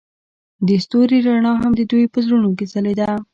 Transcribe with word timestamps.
د 0.67 0.69
ستوري 0.83 1.19
رڼا 1.27 1.53
هم 1.61 1.71
د 1.77 1.81
دوی 1.91 2.05
په 2.13 2.19
زړونو 2.25 2.49
کې 2.57 2.65
ځلېده. 2.71 3.11